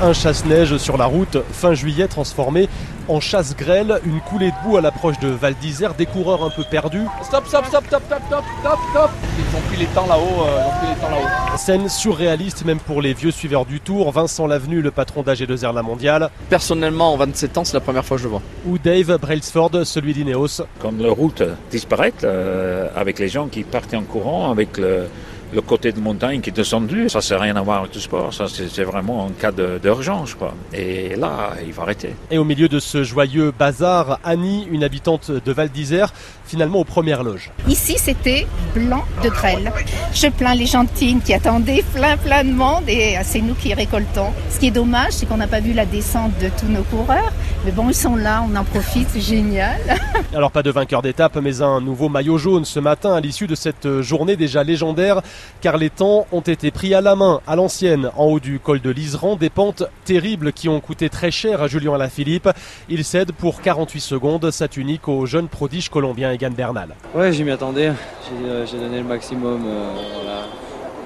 [0.00, 2.68] Un chasse-neige sur la route, fin juillet transformé
[3.08, 6.62] en chasse-grêle, une coulée de boue à l'approche de Val d'Isère, des coureurs un peu
[6.68, 7.06] perdus.
[7.22, 10.60] Stop, stop, stop, stop, stop, stop, stop, stop Ils ont pris les temps là-haut, euh,
[10.60, 11.56] ils ont pris les temps là-haut.
[11.56, 15.82] Scène surréaliste même pour les vieux suiveurs du Tour, Vincent Lavenu, le patron d'AG2R La
[15.82, 18.42] Mondiale, Personnellement, en 27 ans, c'est la première fois que je le vois.
[18.66, 20.62] ou Dave Brailsford, celui d'Ineos.
[20.80, 25.06] Quand la route disparaît, euh, avec les gens qui partent en courant, avec le,
[25.52, 28.32] le côté de montagne qui est descendu, ça n'a rien à voir avec le sport.
[28.32, 30.34] Ça, c'est c'est vraiment un cas de- d'urgence.
[30.34, 30.54] quoi.
[30.72, 32.14] Et là, il va arrêter.
[32.30, 36.12] Et au milieu de ce joyeux bazar, Annie, une habitante de Val d'Isère,
[36.46, 37.50] finalement aux premières loges.
[37.68, 39.70] Ici, c'était blanc de grêle.
[40.14, 44.30] Je plains les gentines qui attendaient plein plein de monde et c'est nous qui récoltons.
[44.50, 47.32] Ce qui est dommage, c'est qu'on n'a pas vu la descente de tous nos coureurs.
[47.64, 49.78] Mais bon, ils sont là, on en profite, c'est génial.
[50.34, 53.54] Alors pas de vainqueur d'étape, mais un nouveau maillot jaune ce matin à l'issue de
[53.54, 55.22] cette journée déjà légendaire,
[55.60, 58.80] car les temps ont été pris à la main, à l'ancienne, en haut du col
[58.80, 62.48] de l'Iseran, des pentes terribles qui ont coûté très cher à Julien Alaphilippe.
[62.88, 66.96] Il cède pour 48 secondes sa tunique au jeune prodige colombien Egan Bernal.
[67.14, 67.92] Ouais, j'y m'y attendais.
[68.28, 69.62] J'ai euh, j'ai donné le maximum.
[69.64, 70.46] euh, voilà.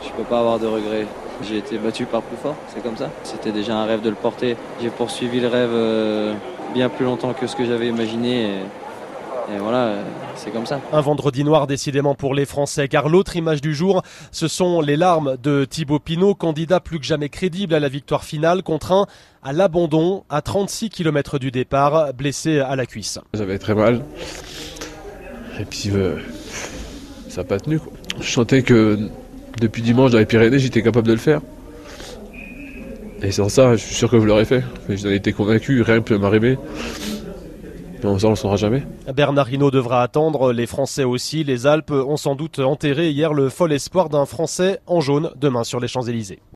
[0.02, 1.06] Je peux pas avoir de regrets.
[1.42, 3.10] J'ai été battu par plus fort, c'est comme ça.
[3.22, 4.56] C'était déjà un rêve de le porter.
[4.80, 6.34] J'ai poursuivi le rêve euh,
[6.74, 8.42] bien plus longtemps que ce que j'avais imaginé.
[8.42, 10.02] Et, et voilà, euh,
[10.34, 10.80] c'est comme ça.
[10.92, 14.96] Un vendredi noir décidément pour les Français, car l'autre image du jour, ce sont les
[14.96, 19.06] larmes de Thibaut Pinot, candidat plus que jamais crédible à la victoire finale, contraint
[19.42, 23.18] à l'abandon à 36 km du départ, blessé à la cuisse.
[23.34, 24.02] J'avais très mal.
[25.60, 26.16] Et puis, euh,
[27.28, 27.78] ça n'a pas tenu.
[27.78, 27.92] Quoi.
[28.20, 29.08] Je sentais que
[29.60, 31.40] depuis dimanche dans les Pyrénées, j'étais capable de le faire.
[33.22, 34.62] Et sans ça, je suis sûr que je l'aurais fait.
[34.88, 36.58] J'en étais convaincu, rien ne peut m'arriver.
[38.04, 38.84] On ne le saura jamais.
[39.12, 41.42] Bernard Hinault devra attendre, les Français aussi.
[41.42, 45.64] Les Alpes ont sans doute enterré hier le fol espoir d'un Français en jaune demain
[45.64, 46.38] sur les Champs-Élysées.